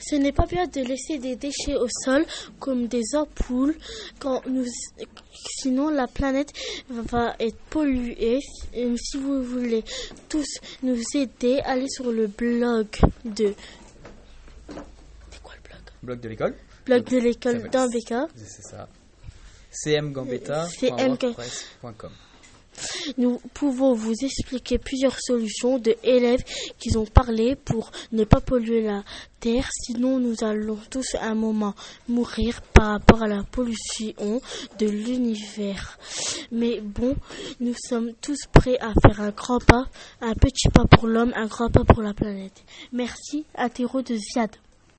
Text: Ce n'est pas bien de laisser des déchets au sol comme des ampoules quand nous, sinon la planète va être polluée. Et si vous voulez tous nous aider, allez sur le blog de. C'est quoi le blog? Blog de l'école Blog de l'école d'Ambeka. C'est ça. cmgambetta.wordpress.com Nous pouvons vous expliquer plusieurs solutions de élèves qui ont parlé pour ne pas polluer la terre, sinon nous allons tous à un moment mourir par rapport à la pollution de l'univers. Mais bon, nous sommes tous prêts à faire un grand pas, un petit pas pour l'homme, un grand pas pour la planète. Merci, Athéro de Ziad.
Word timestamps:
Ce 0.00 0.16
n'est 0.16 0.32
pas 0.32 0.46
bien 0.46 0.66
de 0.66 0.80
laisser 0.80 1.18
des 1.18 1.36
déchets 1.36 1.76
au 1.76 1.86
sol 2.04 2.24
comme 2.58 2.86
des 2.86 3.14
ampoules 3.14 3.76
quand 4.18 4.42
nous, 4.46 4.64
sinon 5.60 5.90
la 5.90 6.06
planète 6.06 6.52
va 6.88 7.36
être 7.38 7.58
polluée. 7.68 8.40
Et 8.74 8.96
si 8.96 9.18
vous 9.18 9.42
voulez 9.42 9.84
tous 10.28 10.46
nous 10.82 10.98
aider, 11.14 11.60
allez 11.64 11.88
sur 11.88 12.10
le 12.10 12.26
blog 12.26 12.86
de. 13.24 13.54
C'est 15.30 15.42
quoi 15.42 15.54
le 15.54 15.60
blog? 15.68 15.80
Blog 16.02 16.20
de 16.20 16.28
l'école 16.28 16.54
Blog 16.86 17.04
de 17.04 17.18
l'école 17.18 17.68
d'Ambeka. 17.68 18.26
C'est 18.36 18.62
ça. 18.62 18.88
cmgambetta.wordpress.com 19.70 22.10
Nous 23.18 23.40
pouvons 23.54 23.94
vous 23.94 24.14
expliquer 24.22 24.78
plusieurs 24.78 25.18
solutions 25.20 25.78
de 25.78 25.94
élèves 26.02 26.44
qui 26.78 26.96
ont 26.96 27.06
parlé 27.06 27.56
pour 27.56 27.90
ne 28.12 28.24
pas 28.24 28.40
polluer 28.40 28.82
la 28.82 29.02
terre, 29.40 29.68
sinon 29.72 30.18
nous 30.18 30.44
allons 30.44 30.78
tous 30.90 31.14
à 31.14 31.28
un 31.28 31.34
moment 31.34 31.74
mourir 32.08 32.60
par 32.74 32.88
rapport 32.92 33.22
à 33.22 33.28
la 33.28 33.42
pollution 33.42 34.40
de 34.78 34.86
l'univers. 34.86 35.98
Mais 36.52 36.80
bon, 36.80 37.16
nous 37.60 37.74
sommes 37.88 38.12
tous 38.20 38.38
prêts 38.52 38.78
à 38.80 38.92
faire 39.02 39.20
un 39.20 39.30
grand 39.30 39.64
pas, 39.64 39.86
un 40.20 40.34
petit 40.34 40.68
pas 40.68 40.84
pour 40.84 41.06
l'homme, 41.06 41.32
un 41.34 41.46
grand 41.46 41.70
pas 41.70 41.84
pour 41.84 42.02
la 42.02 42.14
planète. 42.14 42.62
Merci, 42.92 43.44
Athéro 43.54 44.02
de 44.02 44.16
Ziad. 44.16 44.50